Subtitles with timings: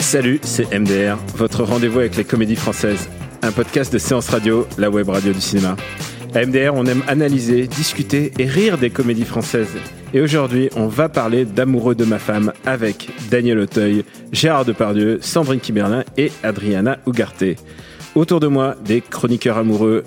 [0.00, 3.08] Salut, c'est MDR, votre rendez-vous avec les comédies françaises.
[3.40, 5.76] Un podcast de séance radio, la web radio du cinéma.
[6.34, 9.76] À MDR, on aime analyser, discuter et rire des comédies françaises.
[10.12, 15.60] Et aujourd'hui, on va parler d'Amoureux de ma femme avec Daniel Auteuil, Gérard Depardieu, Sandrine
[15.60, 17.54] Kiberlin et Adriana Ougarté.
[18.16, 20.02] Autour de moi, des chroniqueurs amoureux.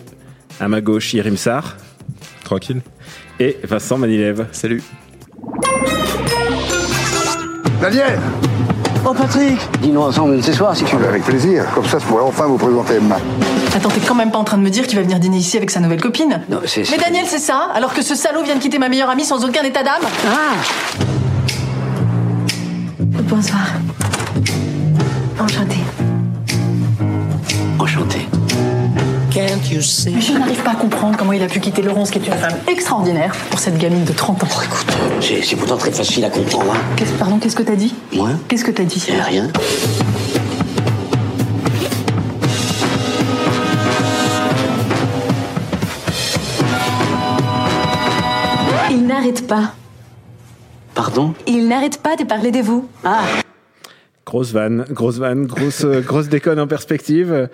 [0.59, 1.77] À ma gauche, Yerim Sarr.
[2.43, 2.81] Tranquille.
[3.39, 4.47] Et Vincent Manilève.
[4.51, 4.83] Salut.
[7.81, 8.19] Daniel
[9.05, 11.07] Oh Patrick Dis-nous ensemble ce soir si tu veux.
[11.07, 11.63] Avec plaisir.
[11.73, 13.17] Comme ça, je pourrais enfin vous présenter Emma.
[13.75, 15.55] Attends, t'es quand même pas en train de me dire qu'il va venir dîner ici
[15.57, 16.89] avec sa nouvelle copine Non, c'est...
[16.91, 19.45] Mais Daniel, c'est ça Alors que ce salaud vient de quitter ma meilleure amie sans
[19.45, 20.55] aucun état d'âme Ah
[22.99, 23.67] Bonsoir.
[25.39, 25.83] Enchantée.
[29.77, 32.33] Mais je n'arrive pas à comprendre comment il a pu quitter Laurence, qui est une
[32.33, 34.47] femme extraordinaire, pour cette gamine de 30 ans.
[34.65, 36.79] Écoute, c'est, pourtant très facile à comprendre, hein.
[36.95, 37.93] Qu'est-ce- pardon, qu'est-ce que t'as dit?
[38.13, 38.29] Moi?
[38.47, 39.03] Qu'est-ce que t'as dit?
[39.07, 39.51] Eh, Rien.
[48.91, 49.73] Il n'arrête pas.
[50.95, 51.33] Pardon?
[51.45, 52.87] Il n'arrête pas de parler de vous.
[53.03, 53.23] Ah
[54.25, 57.49] Grosse vanne, grosse vanne, grosse, euh, grosse déconne en perspective.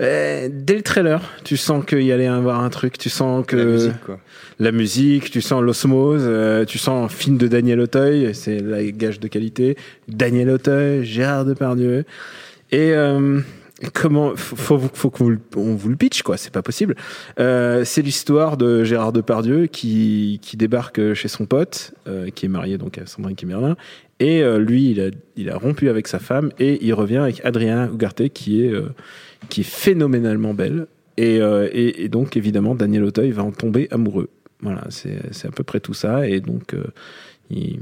[0.00, 3.56] Euh, dès le trailer, tu sens qu'il y allait avoir un truc, tu sens que
[3.56, 4.20] La musique, quoi.
[4.60, 8.84] la musique, tu sens l'osmose, euh, tu sens un film de Daniel Auteuil, c'est la
[8.84, 9.76] gage de qualité.
[10.06, 12.04] Daniel Auteuil, Gérard Depardieu.
[12.70, 13.40] Et euh,
[13.92, 16.94] comment faut, faut, faut qu'on vous, le- on vous le pitch quoi, c'est pas possible.
[17.40, 22.50] Euh, c'est l'histoire de Gérard Depardieu qui qui débarque chez son pote, euh, qui est
[22.50, 23.76] marié donc à Sandrine Kimerlin,
[24.20, 27.40] et euh, lui il a il a rompu avec sa femme et il revient avec
[27.44, 28.90] Adriana Ugarte qui est euh,
[29.48, 30.86] qui est phénoménalement belle.
[31.16, 34.28] Et, euh, et, et donc, évidemment, Daniel Auteuil va en tomber amoureux.
[34.62, 36.28] Voilà, c'est c'est à peu près tout ça.
[36.28, 36.84] Et donc, euh,
[37.50, 37.80] il-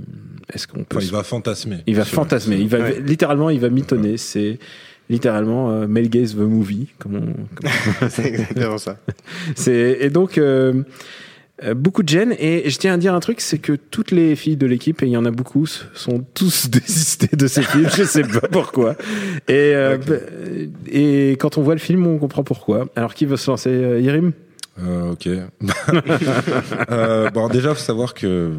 [0.53, 0.97] est-ce qu'on peut.
[0.99, 1.79] Enfin, il va fantasmer.
[1.87, 2.57] il va fantasmer.
[2.57, 3.01] Il va, Ouais.
[3.01, 4.17] littéralement, il va mitonner.
[4.17, 4.59] C'est
[5.09, 6.89] littéralement euh, Mel Gaze the movie.
[6.99, 7.21] Comme on-
[7.55, 7.71] comme-
[8.11, 8.99] C'est exactement ça.
[9.55, 10.83] c'est et donc euh,
[11.75, 12.35] beaucoup de gêne.
[12.39, 15.07] Et je tiens à dire un truc c'est que toutes les filles de l'équipe et
[15.07, 18.97] il y en a beaucoup sont tous désistés de ce film je sais pas pourquoi.
[19.49, 20.15] Et euh, bah,
[20.91, 22.89] et quand on voit le film on comprend pourquoi.
[22.97, 24.33] Alors qui veut se lancer euh, Yerim?
[24.83, 25.29] Euh, ok.
[26.91, 28.53] euh, bon, déjà, faut savoir que,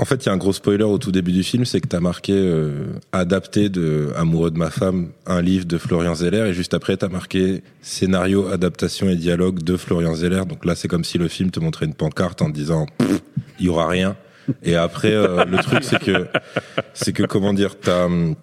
[0.00, 1.86] en fait, il y a un gros spoiler au tout début du film, c'est que
[1.86, 6.54] t'as marqué euh, adapté de Amoureux de ma femme, un livre de Florian Zeller, et
[6.54, 10.46] juste après, t'as marqué scénario, adaptation et dialogue de Florian Zeller.
[10.46, 12.86] Donc là, c'est comme si le film te montrait une pancarte en te disant,
[13.58, 14.16] il y aura rien.
[14.62, 16.28] Et après, euh, le truc, c'est que,
[16.94, 18.36] c'est que comment dire, t'as hum,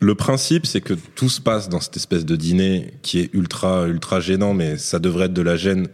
[0.00, 3.86] le principe, c'est que tout se passe dans cette espèce de dîner qui est ultra,
[3.86, 5.86] ultra gênant, mais ça devrait être de la gêne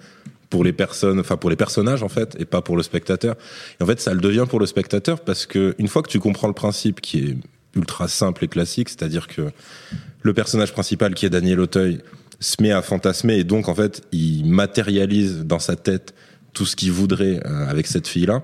[0.51, 3.37] pour les personnes, enfin pour les personnages en fait, et pas pour le spectateur.
[3.81, 6.19] Et en fait, ça le devient pour le spectateur parce que une fois que tu
[6.19, 7.37] comprends le principe qui est
[7.75, 9.51] ultra simple et classique, c'est-à-dire que
[10.23, 12.01] le personnage principal qui est Daniel Auteuil
[12.41, 16.15] se met à fantasmer et donc en fait, il matérialise dans sa tête
[16.53, 18.43] tout ce qu'il voudrait euh, avec cette fille-là.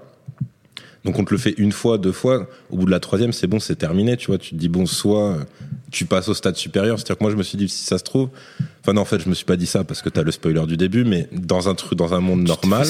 [1.04, 2.48] Donc on te le fait une fois, deux fois.
[2.70, 4.16] Au bout de la troisième, c'est bon, c'est terminé.
[4.16, 5.44] Tu vois, tu te dis bon, soit euh,
[5.90, 6.98] tu passes au stade supérieur.
[6.98, 8.28] C'est-à-dire que moi, je me suis dit si ça se trouve.
[8.80, 10.64] Enfin non, en fait, je me suis pas dit ça parce que t'as le spoiler
[10.66, 12.86] du début, mais dans un truc, dans un monde normal,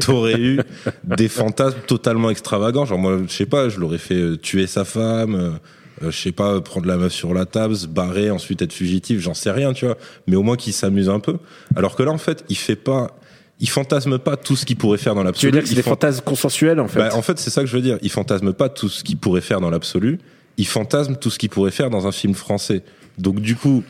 [0.00, 0.60] t'aurais eu
[1.04, 2.84] des fantasmes totalement extravagants.
[2.84, 5.34] Genre moi, je sais pas, je l'aurais fait euh, tuer sa femme.
[5.34, 5.50] euh,
[6.02, 9.20] euh, je sais pas, prendre la meuf sur la table, se barrer, ensuite être fugitif,
[9.20, 9.96] j'en sais rien, tu vois.
[10.26, 11.38] Mais au moins qu'il s'amuse un peu.
[11.76, 13.16] Alors que là, en fait, il fait pas,
[13.62, 15.52] il fantasme pas tout ce qu'il pourrait faire dans tu veux l'absolu.
[15.52, 17.62] dire que c'est Il des fan- fantasmes consensuels en fait bah, en fait, c'est ça
[17.62, 17.96] que je veux dire.
[18.02, 20.18] Il fantasme pas tout ce qu'il pourrait faire dans l'absolu.
[20.58, 22.82] Il fantasme tout ce qu'il pourrait faire dans un film français.
[23.18, 23.82] Donc, du coup,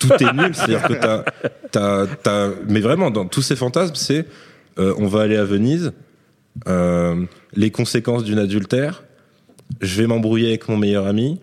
[0.00, 0.50] tout est nul.
[0.54, 1.24] C'est-à-dire que t'as,
[1.70, 4.26] t'as, t'as, mais vraiment, dans tous ces fantasmes, c'est,
[4.78, 5.92] euh, on va aller à Venise,
[6.66, 7.24] euh,
[7.54, 9.04] les conséquences d'une adultère,
[9.80, 11.40] je vais m'embrouiller avec mon meilleur ami,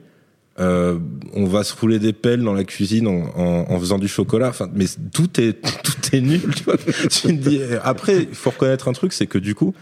[0.57, 0.97] euh,
[1.33, 4.49] on va se rouler des pelles dans la cuisine en, en, en faisant du chocolat.
[4.49, 6.41] Enfin, mais tout est tout est nul.
[6.55, 6.77] Tu vois.
[6.77, 7.61] Tu me dis.
[7.83, 9.73] Après, il faut reconnaître un truc, c'est que du coup,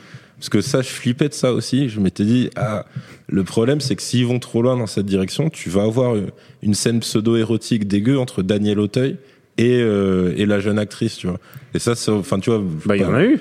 [0.43, 1.89] parce que ça, je flippais de ça aussi.
[1.89, 2.85] Je m'étais dit, ah,
[3.27, 6.15] le problème, c'est que s'ils vont trop loin dans cette direction, tu vas avoir
[6.61, 9.17] une scène pseudo-érotique dégueu entre Daniel Auteuil
[9.57, 11.39] et, euh, et la jeune actrice, tu vois.
[11.73, 12.61] Et ça, enfin, tu vois.
[12.85, 13.39] bah il y en a eu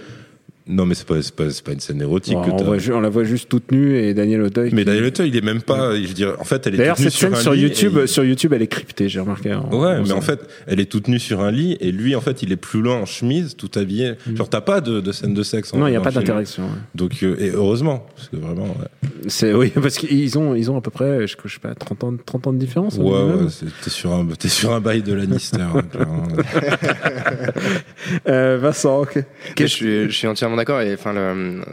[0.72, 2.76] Non, mais c'est pas, c'est pas, c'est pas une scène érotique Bon, que on, voit
[2.96, 4.70] on la voit juste toute nue et Daniel Auteuil.
[4.72, 5.94] Mais qui- Daniel Auteuil, il est même pas.
[5.94, 8.08] Je veux dire, en fait, elle est D'ailleurs, cette sur scène un sur YouTube, il-
[8.08, 9.54] sur YouTube, elle est cryptée, j'ai remarqué.
[9.54, 12.20] en- Ouais, mais en- fait, elle est toute nue sur un lit et lui, en
[12.20, 14.14] fait, il est plus loin en chemise, tout habillé.
[14.34, 15.72] Genre, t'as pas de, de scène de sexe.
[15.74, 15.80] en- Mm.
[15.80, 16.64] Non, il n'y a pas d'interaction.
[16.64, 16.68] ouais.
[16.94, 20.76] Donc, euh, et heureusement, parce que vraiment, ouais, C'est oui, parce qu'ils ont, ils ont
[20.76, 22.98] à peu près, je, je sais pas, 30 ans, 30 ans de différence.
[22.98, 23.50] au ouais, ouais,
[23.84, 25.58] t'es sur un, t'es sur un bail de Lannister.
[25.60, 25.82] hein.
[28.28, 29.04] Euh, Vincent.
[29.14, 30.80] Mais je, suis, entièrement d'accord.
[30.80, 31.14] Et enfin,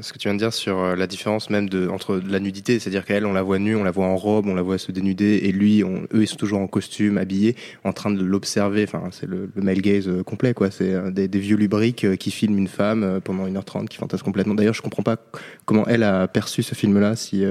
[0.01, 2.79] ce que tu viens de dire sur euh, la différence même de, entre la nudité,
[2.79, 4.91] c'est-à-dire qu'elle, on la voit nue, on la voit en robe, on la voit se
[4.91, 8.83] dénuder, et lui, eux, ils sont toujours en costume, habillés, en train de l'observer.
[8.83, 10.71] Enfin, c'est le, le male gaze euh, complet, quoi.
[10.71, 14.55] C'est euh, des, vieux lubriques qui filment une femme pendant 1h30, qui fantasme complètement.
[14.55, 15.17] D'ailleurs, je comprends pas
[15.65, 17.45] comment elle a perçu ce film-là, si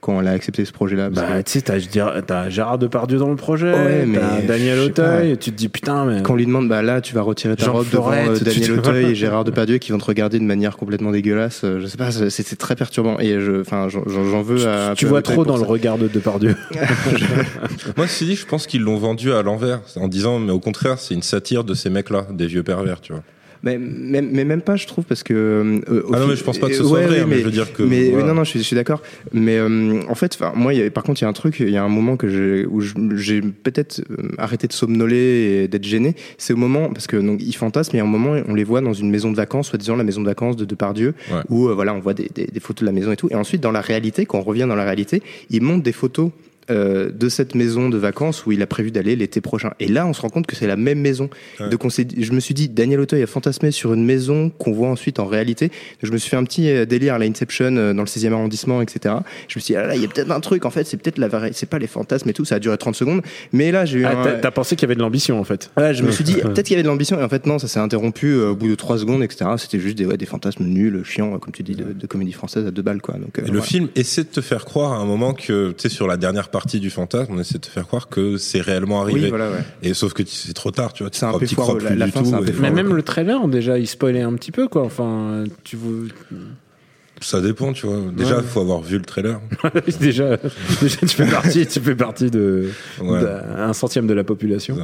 [0.00, 1.10] quand elle a accepté ce projet-là.
[1.10, 4.78] Bah, que- tu sais, t'as, t'as Gérard Depardieu dans le projet, Ouais, mais t'as Daniel.
[4.80, 6.22] Auteuil, et tu te dis putain, mais.
[6.22, 8.38] Quand on lui demande, bah là, tu vas retirer ta Jean robe Florette, devant euh,
[8.38, 11.62] tu Daniel te- Auteuil et Gérard Depardieu qui vont te regarder de manière complètement dégueulasse.
[11.64, 14.94] euh, Je sais pas, c'est c'est très perturbant et je, enfin, j'en j'en veux à.
[14.96, 16.54] tu à vois Auteuil trop dans le regard de Depardieu.
[17.96, 20.98] Moi, ceci dit, je pense qu'ils l'ont vendu à l'envers, en disant, mais au contraire,
[20.98, 23.22] c'est une satire de ces mecs-là, des vieux pervers, tu vois.
[23.62, 25.34] Mais, mais, mais même pas, je trouve, parce que.
[25.34, 27.26] euh, Ah non, mais je pense pas que ce euh, soit ouais, vrai, ouais, hein,
[27.28, 28.26] mais je veux dire que, Mais voilà.
[28.28, 29.02] non, non, je suis, je suis d'accord.
[29.32, 31.32] Mais euh, en fait, enfin, moi, il y a- par contre, il y a un
[31.32, 32.80] truc, il y a un moment que j'ai, où
[33.16, 36.14] j'ai peut-être euh, arrêté de somnoler et d'être gêné.
[36.38, 38.80] C'est au moment, parce que donc ils fantasment, et à un moment, on les voit
[38.80, 41.40] dans une maison de vacances, soi-disant la maison de vacances de Depardieu, Ouais.
[41.48, 43.28] où euh, voilà, on voit des, des, des photos de la maison et tout.
[43.30, 46.30] Et ensuite, dans la réalité, quand on revient dans la réalité, ils montrent des photos.
[46.70, 49.72] Euh, de cette maison de vacances où il a prévu d'aller l'été prochain.
[49.80, 51.28] Et là, on se rend compte que c'est la même maison.
[51.60, 51.68] Ouais.
[51.68, 54.88] Donc, on je me suis dit, Daniel Auteuil a fantasmé sur une maison qu'on voit
[54.88, 55.70] ensuite en réalité.
[56.02, 58.32] Je me suis fait un petit euh, délire à la Inception euh, dans le 16e
[58.32, 59.14] arrondissement, etc.
[59.48, 60.64] Je me suis dit, ah là, il y a peut-être un truc.
[60.64, 62.44] En fait, c'est peut-être la vraie, c'est pas les fantasmes et tout.
[62.44, 63.22] Ça a duré 30 secondes.
[63.52, 64.38] Mais là, j'ai eu Ah, un.
[64.38, 65.70] t'as, pensé qu'il y avait de l'ambition en fait.
[65.76, 67.58] Ouais, je me suis dit, peut-être qu'il y avait de l'ambition, et en fait, non,
[67.58, 69.50] ça s'est interrompu euh, au bout de 3 secondes, etc.
[69.56, 72.66] C'était juste des, ouais, des fantasmes nuls, chiants, comme tu dis, de, de comédie française
[72.66, 73.14] à deux balles, quoi.
[73.14, 73.62] Donc, euh, Et le voilà.
[73.64, 76.48] film essaie de te faire croire à un moment que, tu sais, sur la dernière
[76.50, 79.22] partie du fantasme, on essaie de te faire croire que c'est réellement arrivé.
[79.24, 79.64] Oui, voilà, ouais.
[79.82, 81.10] Et sauf que c'est trop tard, tu vois.
[81.12, 82.52] C'est un crois- peu foireux, plus la- fin, c'est un peu.
[82.60, 84.82] Mais même le trailer, déjà, il spoilait un petit peu quoi.
[84.82, 86.08] Enfin, tu veux.
[87.20, 87.98] Ça dépend, tu vois.
[88.16, 88.42] Déjà, Ouais.
[88.44, 89.40] faut avoir vu le trailer.
[90.00, 90.36] déjà,
[90.80, 92.70] déjà, tu fais partie, tu fais partie de
[93.02, 93.20] Ouais.
[93.20, 94.76] d'un centième de la population.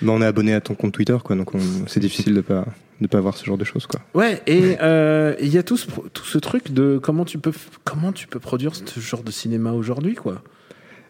[0.00, 1.34] Mais on est abonné à ton compte Twitter, quoi.
[1.34, 2.64] Donc, on- c'est difficile de pas,
[3.00, 4.00] de pas voir ce genre de choses, quoi.
[4.14, 7.52] Ouais, et euh, il y a tout ce, tout ce truc de comment tu peux,
[7.82, 10.42] comment tu peux produire ce genre de cinéma aujourd'hui, quoi.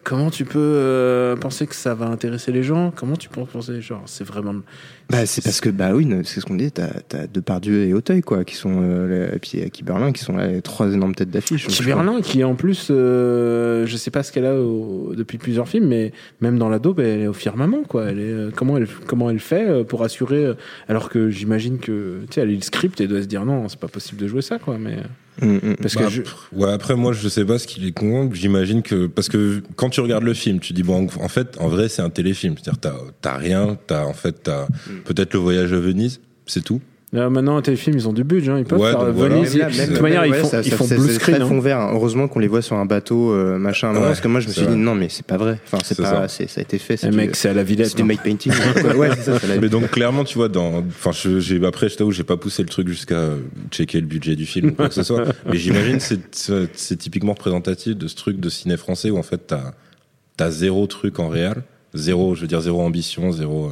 [0.03, 2.91] Comment tu peux euh, penser que ça va intéresser les gens?
[2.95, 4.61] Comment tu peux penser, genre, c'est vraiment.
[5.11, 8.21] Bah, c'est parce que, bah oui, c'est ce qu'on dit, t'as, t'as Depardieu et Auteuil,
[8.21, 11.29] quoi, qui sont, euh, et puis euh, Kiberlin, qui sont là, les trois énormes têtes
[11.29, 11.63] d'affiche.
[11.67, 15.37] Donc, je Kiberlin, qui en plus, euh, je sais pas ce qu'elle a au- depuis
[15.37, 18.05] plusieurs films, mais même dans la daube, elle est au firmament, quoi.
[18.05, 20.53] Elle est, euh, comment elle, comment elle fait pour assurer,
[20.87, 23.67] alors que j'imagine que, tu sais, elle lit le script et doit se dire non,
[23.69, 24.77] c'est pas possible de jouer ça, quoi.
[24.77, 24.97] Mais.
[25.41, 25.75] Mm, mm.
[25.81, 28.33] parce Bah, que je- pff, Ouais, après, moi, je sais pas ce qui les convainc.
[28.35, 31.69] J'imagine que, parce que quand tu regardes le film, tu dis, bon, en fait, en
[31.69, 32.55] vrai, c'est un téléfilm.
[32.61, 34.91] C'est-à-dire, t'as, t'as rien, t'as, en fait, t'as Mm.
[35.03, 36.81] Peut-être le voyage à Venise, c'est tout.
[37.13, 39.35] Là, maintenant, un téléfilm, ils ont du budget, hein, ils peuvent Ouais, faire voilà.
[39.35, 39.57] Venise.
[39.57, 41.41] Même là, De toute manière, ils ouais, font, ça- ils font blue screen.
[41.41, 41.45] hein.
[41.45, 41.89] fond vert.
[41.91, 43.93] Heureusement qu'on les voit sur un bateau, euh, machin.
[43.93, 45.59] Ouais, parce que moi, je me suis dit, non, mais c'est pas vrai.
[45.65, 46.27] Enfin, c'est pas, ça.
[46.29, 46.95] c'est, ça a été fait.
[46.95, 47.87] C'est Eh, mec, c'est à la Villette.
[47.87, 48.05] c'est du hein.
[48.05, 48.53] make painting.
[48.95, 51.97] ouais, c'est ça, c'est la- Mais donc, clairement, tu vois, dans, enfin, j'ai, après, je
[51.97, 53.31] t'avoue, j'ai pas poussé le truc jusqu'à
[53.71, 55.25] checker le budget du film ou quoi que ce soit.
[55.51, 59.23] Mais j'imagine, c'est, c'est, c'est typiquement représentatif de ce truc de ciné français où, en
[59.23, 59.73] fait, t'as,
[60.37, 61.55] t'as zéro truc en réel.
[61.93, 63.71] Zéro, je veux dire, zéro ambition, zéro, euh,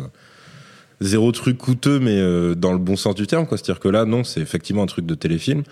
[1.01, 3.57] zéro truc coûteux, mais euh, dans le bon sens du terme, quoi.
[3.57, 5.63] C'est-à-dire que là, non, c'est effectivement un truc de téléfilm.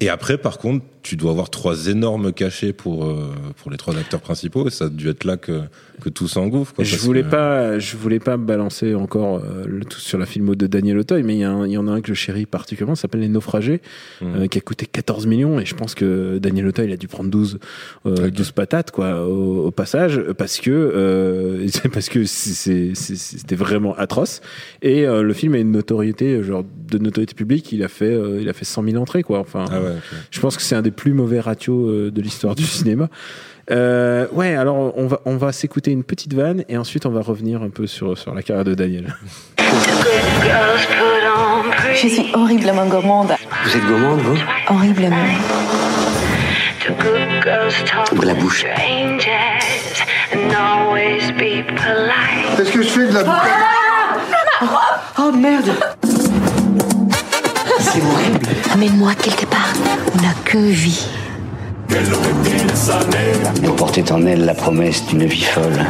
[0.00, 3.96] Et après, par contre, tu dois avoir trois énormes cachets pour, euh, pour les trois
[3.96, 5.60] acteurs principaux, et ça a dû être là que,
[6.02, 6.72] que tout s'engouffre.
[6.80, 10.54] Je voulais que- pas, je voulais pas balancer encore euh, le tout sur la filmo
[10.54, 13.20] de Daniel Auteuil, mais il y, en a un que je chéris particulièrement, ça s'appelle
[13.20, 13.82] Les Naufragés,
[14.22, 14.34] Mhm.
[14.36, 17.06] euh, qui a coûté 14 millions, et je pense que Daniel Auteuil, il a dû
[17.06, 17.58] prendre 12,
[18.06, 18.30] euh, Ok.
[18.32, 24.40] 12 patates, quoi, au, au passage, parce que, euh, parce que c'était vraiment atroce.
[24.82, 28.48] Et euh, le film a une notoriété, genre, de notoriété publique, il a fait, il
[28.48, 29.66] a fait 100 000 entrées, quoi, enfin.
[29.70, 29.83] Ah ouais,
[30.30, 33.08] Je pense que c'est un des plus mauvais ratios euh, de l'histoire du cinéma.
[33.70, 37.22] Euh, ouais, alors on va, on va s'écouter une petite vanne et ensuite on va
[37.22, 39.16] revenir un peu sur, sur la carrière de Daniel.
[41.94, 43.32] Je suis horriblement gourmande.
[43.64, 44.36] Vous êtes gourmande, vous?
[44.68, 45.16] Horriblement.
[48.12, 48.64] Ouvre la bouche.
[52.58, 53.24] Est-ce que je fais de la
[55.18, 55.70] Oh merde
[57.94, 58.40] C'est horrible.
[58.72, 59.72] Amène-moi quelque part.
[60.12, 61.06] On n'a que vie.
[63.62, 65.86] Elle portait en elle la promesse d'une vie folle,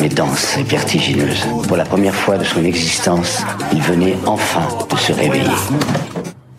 [0.00, 1.46] mais dense et vertigineuse.
[1.66, 3.38] Pour la première fois de son existence,
[3.72, 5.44] il venait enfin de se réveiller.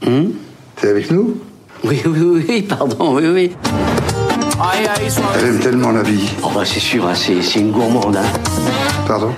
[0.07, 0.31] Hum?
[0.77, 1.37] T'es avec nous?
[1.83, 3.51] Oui, oui, oui, pardon, oui, oui.
[5.35, 6.29] Elle aime tellement la vie.
[6.41, 8.17] Oh bah c'est sûr, hein, c'est c'est une gourmande.
[8.17, 8.25] Hein.
[9.07, 9.33] Pardon?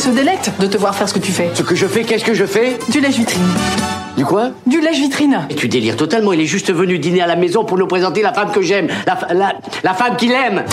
[0.00, 1.50] Se délecte de te voir faire ce que tu fais.
[1.52, 3.42] Ce que je fais, qu'est-ce que je fais Du lèche-vitrine.
[4.16, 5.46] Du quoi Du lèche-vitrine.
[5.50, 8.22] Et tu délires totalement, il est juste venu dîner à la maison pour nous présenter
[8.22, 9.52] la femme que j'aime, la, la,
[9.84, 10.64] la femme qu'il aime.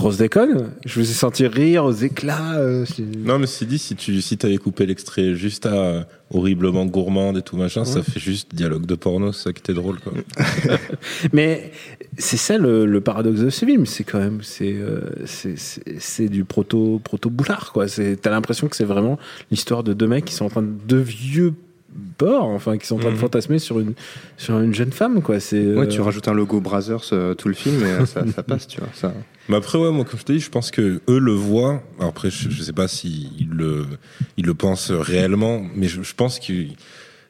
[0.00, 0.70] Grosse déconne.
[0.86, 2.54] Je vous ai senti rire aux éclats.
[2.56, 2.86] euh,
[3.18, 6.02] Non, mais c'est dit, si tu si avais coupé l'extrait juste à euh,
[6.32, 9.74] horriblement gourmande et tout machin, ça fait juste dialogue de porno, c'est ça qui était
[9.74, 10.12] drôle, quoi.
[11.34, 11.70] Mais
[12.16, 16.44] c'est ça le, le paradoxe de ce film, c'est quand même c'est euh, c'est- du
[16.44, 17.86] proto proto boulard quoi.
[17.88, 19.18] T'as l'impression que c'est vraiment
[19.50, 21.52] l'histoire de deux mecs qui sont en train de deux vieux
[22.22, 23.20] enfin qui sont en train de Mhm.
[23.20, 23.94] fantasmer sur une
[24.36, 25.40] sur une jeune femme quoi.
[25.40, 28.24] C'est Ouais, euh, tu rajoutes un logo Brothers euh, tout le film et euh, ça,
[28.34, 28.90] ça passe, tu vois.
[28.94, 29.12] Ça.
[29.48, 31.82] Mais après, ouais, moi, comme je te dis, je pense que eux le voient.
[31.98, 33.86] Alors après, je, je sais pas s'ils le,
[34.36, 36.74] ils le pensent réellement, mais je, je pense qu'ils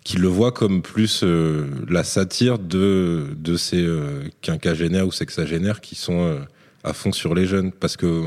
[0.03, 5.81] qu'ils le voient comme plus euh, la satire de, de ces euh, quinquagénaires ou sexagénaires
[5.83, 6.39] qui sont euh,
[6.85, 7.71] à fond sur les jeunes.
[7.71, 8.25] Parce que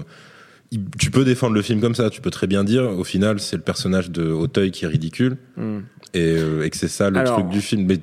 [1.00, 3.56] tu peux défendre le film comme ça, tu peux très bien dire, au final, c'est
[3.56, 5.38] le personnage de Auteuil qui est ridicule.
[5.58, 5.80] Hmm.
[6.15, 7.86] Et, euh, et que c'est ça le Alors- truc du film.
[7.88, 8.00] Mais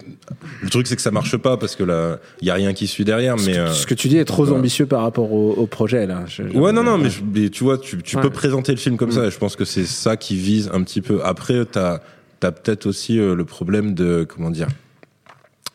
[0.62, 2.88] le truc, c'est que ça marche pas parce que là, il y a rien qui
[2.88, 3.38] suit derrière.
[3.38, 5.66] ce, Mais que, euh, ce que tu dis est trop ambitieux par rapport au, au
[5.66, 6.24] projet là.
[6.26, 8.22] Je- Ouais, non, non, mais, je- mais tu vois, tu, tu Ouais.
[8.22, 9.12] peux présenter le film comme Mm.
[9.12, 11.20] ça, et je pense que c'est ça qui vise un petit peu.
[11.24, 12.00] Après, t'as
[12.42, 14.66] as, peut-être aussi euh, le problème de, comment dire,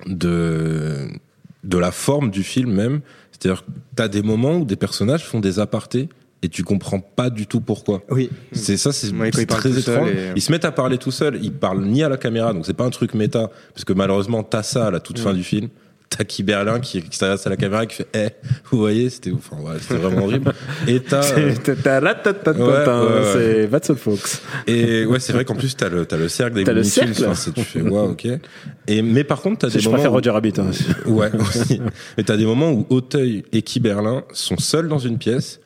[0.08, 1.08] de,
[1.64, 3.02] de la forme du film même.
[3.32, 3.64] C'est-à-dire
[3.96, 6.10] t'as des moments où des personnages font des apartés
[6.46, 8.04] et tu comprends pas du tout pourquoi.
[8.10, 8.30] Oui.
[8.54, 10.10] C'est ça, c'est Ouais, très étrange.
[10.10, 12.66] et- Ils se mettent à parler tout seuls, ils parlent ni à la caméra, donc
[12.66, 15.44] c'est pas un truc méta, parce que malheureusement t'as ça à la toute fin du
[15.44, 15.70] film.
[16.08, 18.28] T'as Guy Berlin qui, qui s'adresse à la caméra et qui fait Eh,
[18.70, 20.54] vous voyez, c'était enfin, ouais, c'était vraiment horrible.
[20.88, 21.24] Et t'as.
[21.36, 21.52] euh,
[23.34, 24.42] C'est- Watson Fox.
[24.68, 27.12] Et ouais, c'est vrai qu'en plus, t'as le, t'as le cercle des T'as le cercle.
[27.28, 28.28] enfin, tu fais, waouh, ok.
[28.88, 29.96] Et, mais par contre, t'as des Je moments.
[29.98, 30.54] préfère où- Roger Rabbit.
[30.60, 30.70] hein.
[31.08, 31.82] Ouais, aussi.
[32.18, 35.60] Mais t'as des moments où Auteuil et Guy Berlin sont seuls dans une pièce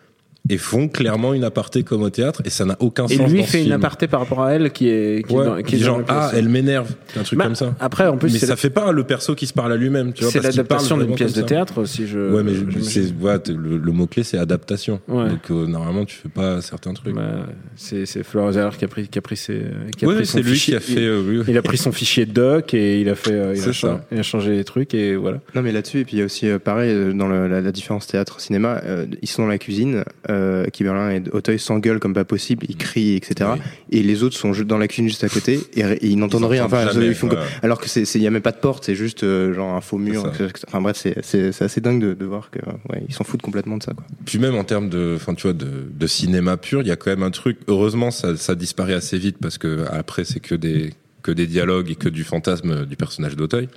[0.49, 3.29] et font clairement une aparté comme au théâtre et ça n'a aucun Et sens.
[3.29, 3.75] lui dans ce fait une film.
[3.75, 5.85] aparté par rapport à elle qui est qui est Ouais, dans, qui est qui dans
[5.85, 7.75] genre, ah, elle m'énerve, un truc Bah, comme ça.
[7.79, 10.11] Après, en plus, mais ça la- fait pas le perso qui se parle à lui-même,
[10.13, 10.31] tu vois.
[10.31, 12.33] c'est l'adaptation d'une pièce de théâtre, si je.
[12.33, 14.99] Ouais, mais c'est, voilà, t'es- le, le mot-clé, c'est adaptation.
[15.07, 15.29] Ouais.
[15.29, 17.13] Donc, euh, normalement, tu fais pas certains trucs.
[17.15, 19.61] Bah, c'est c'est Florent Zeller qui a pris qui a pris ses
[19.97, 21.43] qui a Ouais, pris son lui fichier- qui a fait, euh, oui, oui.
[21.47, 24.05] il, a pris son fichier doc et il a fait euh, il, a changé, ça.
[24.11, 25.39] il a changé les trucs et voilà.
[25.55, 28.39] Non mais là-dessus et puis il y a aussi euh, pareil dans la, différence théâtre
[28.39, 28.81] cinéma
[29.21, 30.38] ils sont dans la cuisine euh,
[30.71, 33.59] Kiberlin et Auteuil s'engueulent comme pas possible ils crient etc Oui.
[33.91, 36.65] et les autres sont dans la cuisine juste à côté et, et ils n'entendent rien
[36.65, 37.41] enfin jamais, ils font que- ouais.
[37.63, 39.81] alors que c'est il y a même pas de porte c'est juste euh, genre un
[39.81, 40.31] faux mur
[40.67, 43.83] enfin bref c'est assez dingue de, de voir que ouais ils s'en foutent complètement de
[43.83, 46.87] ça quoi Puis même en termes de, enfin tu vois, de, de cinéma pur, il
[46.87, 47.57] y a quand même un truc.
[47.67, 51.89] Heureusement, ça, ça disparaît assez vite parce que après c'est que des que des dialogues
[51.91, 53.67] et que du fantasme du personnage d'Auteuil.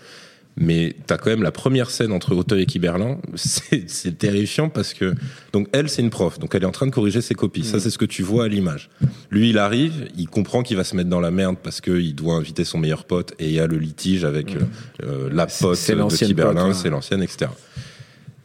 [0.57, 3.19] Mais t'as quand même la première scène entre Auteuil et Kiberlin.
[3.35, 5.15] C'est c'est terrifiant parce que
[5.53, 7.63] donc elle c'est une prof, donc elle est en train de corriger ses copies.
[7.63, 7.65] Mm.
[7.65, 8.91] Ça c'est ce que tu vois à l'image.
[9.31, 12.15] Lui il arrive, il comprend qu'il va se mettre dans la merde parce que il
[12.15, 14.61] doit inviter son meilleur pote et il y a le litige avec euh,
[15.05, 15.63] euh, la Mm.
[15.63, 16.75] Pote de Kiberlin, ouais.
[16.75, 17.51] c'est l'ancienne, etc.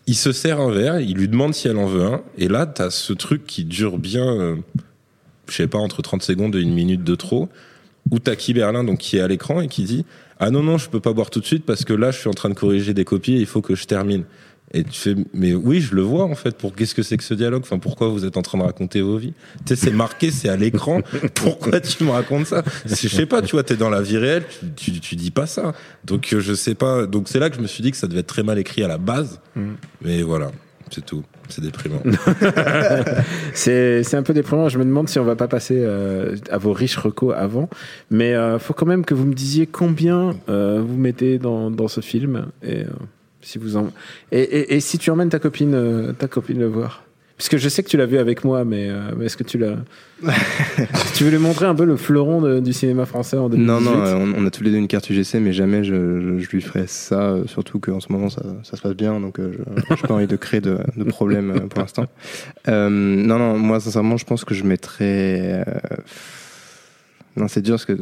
[0.06, 2.66] Il se sert un verre, il lui demande si elle en veut un, et là,
[2.66, 4.56] t'as ce truc qui dure bien, euh,
[5.50, 7.50] je sais pas, entre 30 secondes et une minute de trop,
[8.12, 10.06] où t'as Kiberlin, donc, qui est à l'écran et qui dit
[10.40, 12.30] Ah non, non, je peux pas boire tout de suite parce que là, je suis
[12.30, 14.24] en train de corriger des copies et il faut que je termine.
[14.74, 16.58] Et tu fais, mais oui, je le vois en fait.
[16.58, 17.62] Pour qu'est-ce que c'est que ce dialogue?
[17.64, 19.34] Enfin, pourquoi vous êtes en train de raconter vos vies?
[19.66, 21.02] Tu sais, c'est marqué, c'est à l'écran.
[21.36, 22.64] Pourquoi tu me racontes ça?
[22.86, 23.42] Je sais pas.
[23.42, 24.44] Tu vois, t'es dans la vie réelle,
[24.76, 25.74] tu, tu, tu dis pas ça.
[26.04, 27.06] Donc euh, je sais pas.
[27.06, 28.84] Donc c'est là que je me suis dit que ça devait être très mal écrit
[28.84, 29.40] à la base.
[30.02, 30.52] Mais voilà,
[30.92, 31.24] c'est tout.
[31.50, 32.02] C'est déprimant.
[33.54, 34.70] C'est un peu déprimant.
[34.70, 37.70] Je me demande si on va pas passer euh, à vos riches recos avant,
[38.10, 41.88] mais euh, faut quand même que vous me disiez combien euh, vous mettez dans, dans
[41.88, 42.88] ce film et euh,
[43.42, 43.92] si vous en
[44.32, 47.07] et, et, si tu emmènes ta copine ta copine le voir.
[47.38, 49.44] Parce que je sais que tu l'as vu avec moi, mais, euh, mais est-ce que
[49.44, 49.76] tu l'as
[51.14, 53.80] Tu veux lui montrer un peu le fleuron de- du cinéma français en 2018 non
[53.80, 56.40] non euh, on, on a tous les deux une carte UGC mais jamais je, je,
[56.40, 59.38] je lui ferai ça euh, surtout qu'en ce moment ça, ça se passe bien donc
[59.40, 59.60] je
[59.96, 62.08] j'ai pas envie de créer de, de problèmes euh, pour l'instant.
[62.68, 65.64] Non non moi sincèrement je pense que je mettrais
[67.36, 67.98] non c'est dur parce que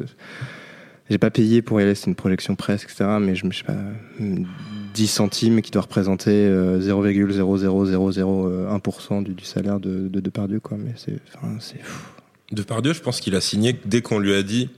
[1.10, 3.58] j'ai pas payé pour y aller c'est une projection presse etc mais je me je
[3.58, 3.74] sais pas
[4.96, 10.94] 10 centimes qui doit représenter euh, 0,00001% du, du salaire de, de Depardieu quoi mais
[10.96, 12.06] c'est enfin, c'est fou.
[12.52, 14.70] Depardieu, je pense qu'il a signé dès qu'on lui a dit.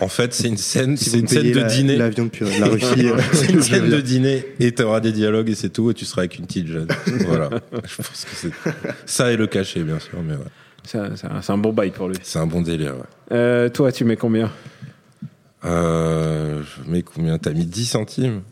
[0.00, 1.96] En fait, c'est une scène, Si c'est une scène de la- dîner.
[1.96, 5.54] l'avion de la Russie euh, c'est une scène de dîner et t'auras des dialogues et
[5.54, 6.88] c'est tout et tu seras avec une petite jeune.
[7.26, 7.48] voilà.
[7.84, 8.50] Je pense que c'est
[9.06, 10.40] ça et le cachet bien sûr, mais ouais.
[10.82, 12.16] C'est un- c'est un, c'est un bon bail pour lui.
[12.22, 12.94] C'est un bon délire.
[12.96, 13.02] ouais.
[13.32, 14.50] Euh, toi, tu mets combien?
[15.64, 17.38] Euh, je mets combien?
[17.38, 18.42] T'as mis 10 centimes?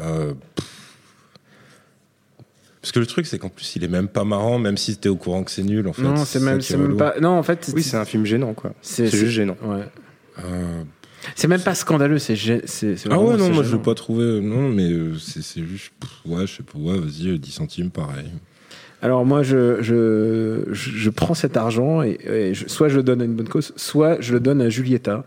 [0.00, 0.32] Euh.
[2.80, 5.08] Parce que le truc, c'est qu'en plus, il est même pas marrant, même si t'es
[5.08, 5.86] au courant que c'est nul.
[5.86, 6.60] En fait, Non, c'est même,
[6.96, 7.14] pas.
[7.20, 8.72] Non, en fait, Oui, c'est un film gênant, quoi.
[8.82, 9.56] c'est juste gênant.
[9.62, 9.84] Ouais.
[10.44, 10.82] Euh,
[11.36, 14.40] C'est même pas scandaleux, c'est Ah vraiment- ouais, non, moi je l'ai pas trouvé.
[14.40, 15.92] Non, mais euh, c'est c'est juste.
[16.00, 16.76] pff, Ouais, je sais pas.
[16.76, 18.26] Ouais, vas-y, 10 centimes, pareil.
[19.00, 23.02] Alors moi, je, je, je, je prends cet argent et, et je- soit je le
[23.04, 25.24] donne à une bonne cause, soit je le donne à Julieta,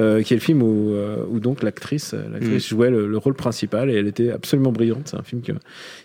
[0.00, 3.34] euh, qui est le film où, euh, où donc l'actrice l'actrice jouait le, le rôle
[3.34, 5.02] principal et elle était absolument brillante.
[5.04, 5.52] C'est un film qui,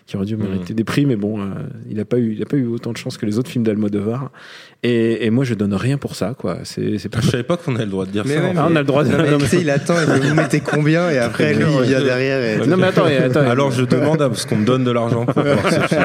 [0.06, 1.44] qui aurait dû mériter des prix, mais bon, euh,
[1.90, 3.64] il n'a pas eu il a pas eu autant de chance que les autres films
[3.64, 4.30] d'Almodovar.
[4.84, 6.58] Et, et moi, je donne rien pour ça, quoi.
[6.62, 7.20] C'est c'est pas.
[7.20, 8.40] Je savais pas qu'on avait le droit de dire Mais ça.
[8.42, 9.10] ouais, en Ah, on a le droit de.
[9.10, 11.82] Non, mais non, sais, il attend, il dit, vous mettez combien et après lui il
[11.88, 12.62] vient derrière.
[12.62, 12.66] Et...
[12.66, 13.40] non, mais attends, attends.
[13.40, 16.04] Alors je demande à ce qu'on me donne de l'argent pour voir ce film.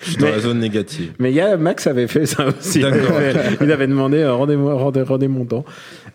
[0.00, 1.12] Je suis dans Mais- la zone négative.
[1.18, 2.80] Mais il y a Max avait fait ça aussi.
[2.80, 3.18] D'accord.
[3.60, 5.64] il avait demandé euh, rendez-moi rendez, rendez mon temps.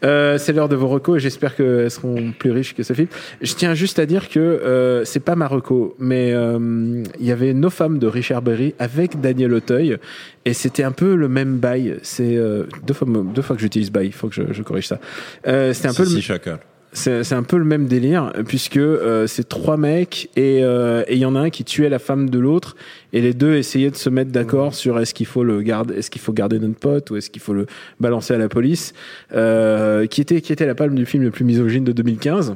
[0.03, 3.07] Euh, c'est l'heure de vos recos et j'espère qu'elles seront plus riches que ce film.
[3.41, 7.31] Je tiens juste à dire que euh, c'est pas ma reco, mais euh, il y
[7.31, 9.97] avait Nos femmes de Richard Berry avec Daniel Auteuil
[10.45, 11.97] et c'était un peu le même bail.
[12.01, 14.07] C'est euh, deux fois deux fois que j'utilise bail.
[14.07, 14.99] Il faut que je, je corrige ça.
[15.47, 16.59] Euh, c'était un peu le, si, chacal.
[16.93, 21.19] C'est un peu le même délire puisque euh, c'est trois mecs et euh, et il
[21.19, 22.75] y en a un qui tuait la femme de l'autre
[23.13, 26.11] et les deux essayaient de se mettre d'accord sur est-ce qu'il faut le garder est-ce
[26.11, 27.65] qu'il faut garder notre pote ou est-ce qu'il faut le
[27.99, 28.93] balancer à la police
[29.33, 32.55] euh, qui était qui était la palme du film le plus misogyne de 2015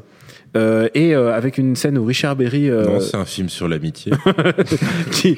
[0.55, 3.67] euh, et euh, avec une scène où Richard Berry euh, Non, c'est un film sur
[3.67, 4.13] l'amitié.
[5.11, 5.37] qui,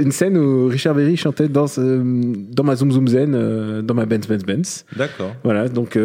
[0.00, 4.26] une scène où Richard Berry chantait dans dans ma Zoom Zoom Zen dans ma Benz
[4.26, 5.34] Benz Benz D'accord.
[5.44, 5.98] voilà, donc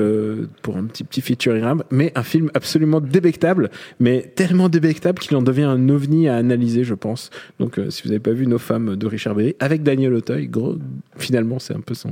[0.61, 5.35] pour un petit petit featuring rap, mais un film absolument débectable, mais tellement débectable qu'il
[5.35, 7.29] en devient un ovni à analyser, je pense.
[7.59, 10.75] Donc si vous n'avez pas vu Nos femmes de Richard Berry avec Daniel Auteuil, gros,
[11.17, 12.11] finalement c'est un peu son,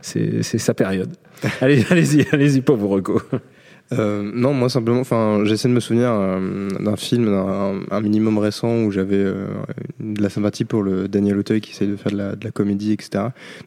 [0.00, 1.10] c'est sa période.
[1.60, 3.22] Allez, allez-y, allez-y pour vos recos.
[3.92, 8.38] Euh, non, moi simplement, enfin, j'essaie de me souvenir euh, d'un film, d'un un minimum
[8.38, 9.46] récent où j'avais euh,
[9.98, 12.50] de la sympathie pour le Daniel Auteuil qui essaie de faire de la, de la
[12.52, 13.10] comédie, etc.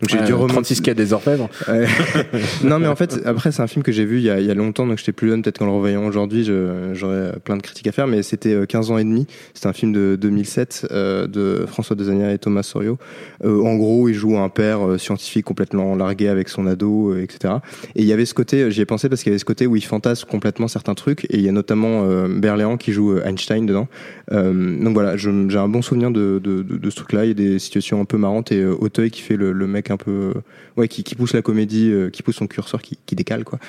[0.01, 0.53] Donc j'ai dû remonter.
[0.53, 1.49] 36 quai des Orfèvres.
[2.63, 4.45] Non, mais en fait, après, c'est un film que j'ai vu il y, a, il
[4.45, 5.41] y a longtemps, donc j'étais plus jeune.
[5.41, 8.65] Peut-être qu'en le revoyant aujourd'hui, je- j'aurais plein de critiques à faire, mais c'était euh,
[8.65, 9.27] 15 ans et demi.
[9.53, 12.97] C'était un film de 2007 euh, de François Desagnières et Thomas Sorio.
[13.43, 17.21] Euh, en gros, il joue un père euh, scientifique complètement largué avec son ado, euh,
[17.21, 17.55] etc.
[17.95, 19.67] Et il y avait ce côté, j'y ai pensé parce qu'il y avait ce côté
[19.67, 23.13] où il fantasme complètement certains trucs, et il y a notamment euh, Berléand qui joue
[23.13, 23.87] euh, Einstein dedans.
[24.31, 27.25] Euh, donc voilà, j'ai un bon souvenir de, de, de, de ce truc-là.
[27.25, 29.91] Il y a des situations un peu marrantes et Auteuil qui fait le, le mec
[29.91, 30.33] un peu,
[30.77, 33.59] ouais, qui, qui pousse la comédie, qui pousse son curseur, qui, qui décale quoi.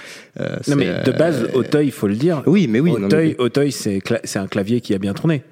[0.69, 2.43] Non mais de base, Auteuil, il faut le dire.
[2.47, 2.93] Oui, mais oui.
[2.93, 5.43] non, mais- Auteuil, Auteuil, c'est cla- c'est un clavier qui a bien tourné.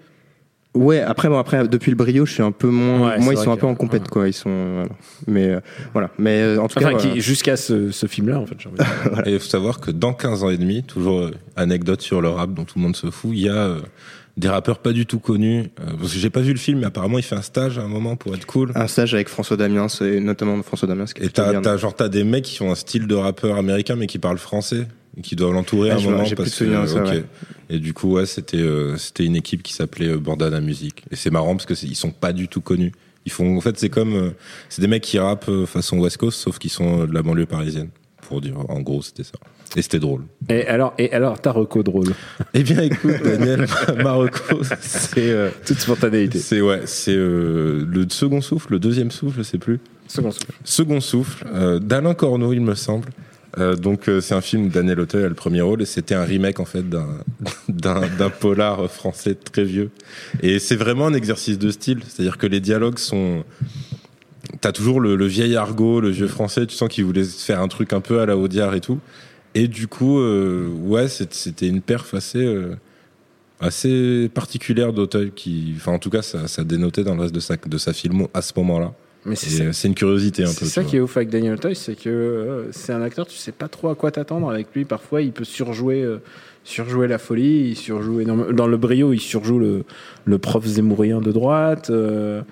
[0.75, 3.09] Ouais, après, bon, après, depuis le brio, je suis un peu moins.
[3.09, 4.09] Ouais, c'est moi, ils sont un peu en compète, ouais.
[4.09, 4.29] quoi.
[4.29, 4.73] Ils sont.
[4.75, 4.89] voilà.
[5.27, 5.61] Mais euh,
[5.93, 6.11] voilà.
[6.19, 6.93] Mais euh, en tout cas.
[6.95, 8.55] Enfin, jusqu'à ce, ce film-là, en fait.
[8.59, 9.23] j'ai envie de dire.
[9.27, 12.31] Et il faut savoir que dans 15 ans et demi, toujours euh, anecdote sur le
[12.31, 13.81] rap dont tout le monde se fout, il y a euh,
[14.39, 15.71] des rappeurs pas du tout connus.
[15.81, 17.83] euh, parce que j'ai pas vu le film, mais apparemment il fait un stage à
[17.83, 18.73] un moment pour être cool.
[18.75, 21.05] Un stage avec François Damiens, et notamment François Damiens.
[21.05, 23.95] qui est Et t'as, genre t'as des mecs qui ont un style de rappeur américain
[23.95, 24.87] mais qui parlent français
[25.23, 27.25] qui doivent l'entourer Ah, à un moment plus parce de souvenir que ça, ouais.
[27.69, 31.17] Et du coup ouais c'était euh, c'était une équipe qui s'appelait euh, Bandana Music et
[31.17, 32.93] c'est marrant parce que c'est, ils sont pas du tout connus.
[33.27, 34.31] Ils font en fait c'est comme euh,
[34.69, 37.23] c'est des mecs qui rappent euh, façon West Coast sauf qu'ils sont euh, de la
[37.23, 37.91] banlieue parisienne
[38.29, 39.33] pour dire en gros c'était ça.
[39.75, 40.25] Et c'était drôle.
[40.51, 42.09] Et alors, et alors, ta reco drôle?
[42.53, 43.67] Eh bien écoute Daniel
[44.03, 46.39] Marocco c'est euh, Toute spontanéité.
[46.41, 49.81] c'est ouais c'est euh, le second souffle le deuxième souffle je sais plus.
[50.09, 50.53] Second souffle.
[50.65, 53.09] Second souffle euh, d'Alain Corneau, il me semble.
[53.59, 56.25] Euh, donc euh, c'est un film Daniel Auteuil a le premier rôle et c'était un
[56.25, 56.85] remake en fait
[57.69, 59.91] d'un polar français très vieux.
[60.43, 62.01] Et c'est vraiment un exercice de style.
[62.09, 63.45] C'est-à-dire que les dialogues sont
[64.61, 67.93] t'as toujours le, vieil argot le vieux français tu sens qu'il voulait faire un truc
[67.93, 69.01] un peu à la Audiard et tout.
[69.55, 72.47] Et du coup euh, ouais c'était une perf assez
[73.61, 77.41] assez particulière d'Auteuil qui enfin en tout cas ça, ça dénotait dans le reste de
[77.41, 80.53] sa de sa filmo à ce moment-là Mais c'est euh, c'est une curiosité un peu
[80.53, 83.37] c'est ça qui est ouf avec Daniel Toy, c'est que euh, c'est un acteur, tu
[83.37, 84.85] sais pas trop à quoi t'attendre avec lui.
[84.85, 86.19] Parfois, il peut surjouer, euh,
[86.65, 88.53] surjouer la folie, il surjoue énormément.
[88.53, 89.85] Dans le brio, il surjoue le,
[90.25, 91.91] le prof zémourien de droite.
[91.91, 92.43] euh,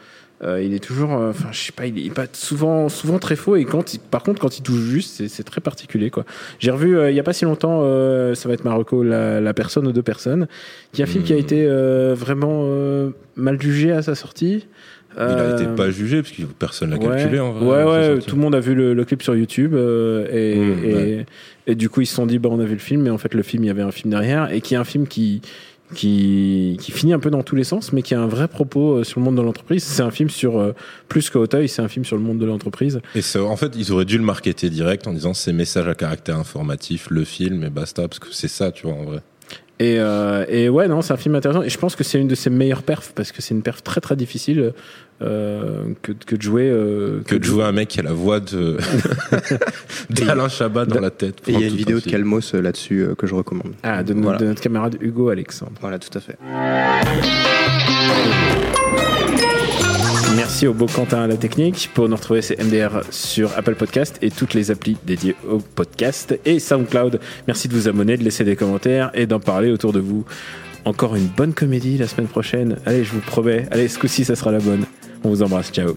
[0.42, 3.36] euh, il est toujours, euh, enfin, je sais pas, il est pas souvent, souvent très
[3.36, 3.56] faux.
[3.56, 6.24] Et quand, il- par contre, quand il touche juste, c'est- c'est très particulier, quoi.
[6.60, 9.38] J'ai revu euh, il y a pas si longtemps, euh, ça va être Marocco, la,
[9.42, 10.48] la personne aux deux personnes,
[10.94, 14.66] qui est un film qui a été euh, vraiment euh, mal jugé à sa sortie.
[15.16, 17.06] Il a Euh, été pas jugé parce que personne l'a Ouais.
[17.16, 17.66] calculé en vrai.
[17.84, 20.84] Ouais, ouais, tout le monde a vu le, le clip sur YouTube euh, et, Mmh,
[20.84, 21.26] et, ouais.
[21.66, 23.18] et du coup ils se sont dit bah on a vu le film, mais en
[23.18, 25.42] fait le film il y avait un film derrière et qui est un film qui
[25.92, 28.98] qui, qui finit un peu dans tous les sens, mais qui a un vrai propos
[28.98, 29.82] euh, sur le monde de l'entreprise.
[29.82, 30.72] C'est un film sur, euh,
[31.08, 33.00] plus que Auteuil, c'est un film sur le monde de l'entreprise.
[33.16, 36.36] Et en fait, ils auraient dû le marketer direct en disant c'est message à caractère
[36.38, 39.18] informatif, le film et basta, parce que c'est ça, tu vois, en vrai.
[39.80, 41.62] Et, euh, et ouais, non, c'est un film intéressant.
[41.62, 43.82] Et je pense que c'est une de ses meilleures perfs, parce que c'est une perf
[43.82, 44.74] très très difficile
[45.22, 46.68] euh, que, que de jouer.
[46.70, 48.76] euh, Que de jouer un mec qui a la voix de
[50.10, 51.40] d'Alain Chabat dans la tête.
[51.48, 52.10] Et il y a une vidéo un de.
[52.10, 53.72] Calmos euh, là-dessus euh, que je recommande.
[53.82, 54.38] Ah, de, notre- Voilà.
[54.38, 55.72] de notre camarade Hugo Alexandre.
[55.80, 56.36] Voilà, tout à fait.
[60.66, 61.90] Au beau Quentin à la technique.
[61.94, 66.38] Pour nous retrouver, c'est MDR sur Apple Podcast et toutes les applis dédiées au podcast
[66.44, 67.18] et SoundCloud.
[67.46, 70.24] Merci de vous abonner, de laisser des commentaires et d'en parler autour de vous.
[70.84, 72.76] Encore une bonne comédie la semaine prochaine.
[72.84, 73.66] Allez, je vous promets.
[73.70, 74.84] Allez, ce coup-ci, ça sera la bonne.
[75.24, 75.70] On vous embrasse.
[75.72, 75.96] Ciao.